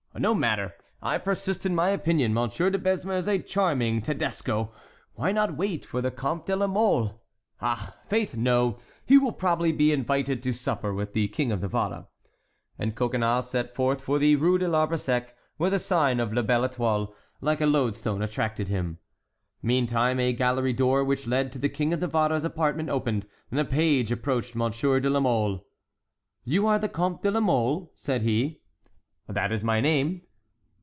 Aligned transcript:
No 0.19 0.35
matter! 0.35 0.75
I 1.01 1.17
persist 1.19 1.65
in 1.65 1.73
my 1.73 1.87
opinion: 1.89 2.33
Monsieur 2.33 2.69
de 2.69 2.77
Besme 2.77 3.15
is 3.15 3.29
a 3.29 3.39
charming 3.41 4.01
Tedesco—Why 4.01 5.31
not 5.31 5.55
wait 5.55 5.85
for 5.85 6.01
the 6.01 6.11
Comte 6.11 6.45
de 6.47 6.53
la 6.55 6.67
Mole? 6.67 7.21
Ah 7.61 7.95
faith, 8.07 8.35
no! 8.35 8.77
he 9.05 9.17
will 9.17 9.31
probably 9.31 9.71
be 9.71 9.93
invited 9.93 10.43
to 10.43 10.51
supper 10.51 10.93
with 10.93 11.13
the 11.13 11.29
King 11.29 11.49
of 11.51 11.61
Navarre." 11.61 12.07
And 12.77 12.93
Coconnas 12.93 13.49
set 13.49 13.73
forth 13.73 14.01
for 14.01 14.19
the 14.19 14.35
Rue 14.35 14.57
de 14.57 14.67
l'Arbre 14.67 14.97
Sec, 14.97 15.33
where 15.55 15.69
the 15.69 15.79
sign 15.79 16.19
of 16.19 16.33
La 16.33 16.41
Belle 16.41 16.67
Étoile 16.67 17.13
like 17.39 17.61
a 17.61 17.65
lodestone 17.65 18.21
attracted 18.21 18.67
him. 18.67 18.97
Meantime 19.63 20.19
a 20.19 20.33
gallery 20.33 20.73
door 20.73 21.05
which 21.05 21.25
led 21.25 21.53
to 21.53 21.57
the 21.57 21.69
King 21.69 21.93
of 21.93 22.01
Navarre's 22.01 22.43
apartment 22.43 22.89
opened, 22.89 23.25
and 23.49 23.61
a 23.61 23.65
page 23.65 24.11
approached 24.11 24.55
Monsieur 24.57 24.99
de 24.99 25.09
la 25.09 25.21
Mole. 25.21 25.65
"You 26.43 26.67
are 26.67 26.77
the 26.77 26.89
Comte 26.89 27.23
de 27.23 27.31
la 27.31 27.39
Mole?" 27.39 27.93
said 27.95 28.23
he. 28.23 28.57
"That 29.27 29.51
is 29.53 29.63
my 29.63 29.79
name." 29.79 30.23